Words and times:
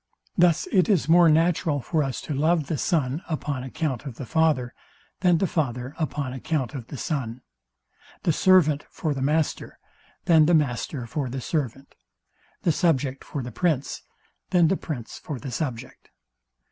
Thus 0.35 0.67
it 0.71 0.89
is 0.89 1.07
more 1.07 1.29
natural 1.29 1.79
for 1.79 2.01
us 2.01 2.21
to 2.21 2.33
love 2.33 2.65
the 2.65 2.77
son 2.79 3.21
upon 3.29 3.61
account 3.61 4.07
of 4.07 4.15
the 4.15 4.25
father, 4.25 4.73
than 5.19 5.37
the 5.37 5.45
father 5.45 5.93
upon 5.99 6.33
account 6.33 6.73
of 6.73 6.87
the 6.87 6.97
son; 6.97 7.41
the 8.23 8.33
servant 8.33 8.87
for 8.89 9.13
the 9.13 9.21
master, 9.21 9.77
than 10.25 10.47
the 10.47 10.55
master 10.55 11.05
for 11.05 11.29
the 11.29 11.39
servant; 11.39 11.93
the 12.63 12.71
subject 12.71 13.23
for 13.23 13.43
the 13.43 13.51
prince, 13.51 14.01
than 14.49 14.69
the 14.69 14.75
prince 14.75 15.19
for 15.19 15.37
the 15.37 15.51
subject. 15.51 16.09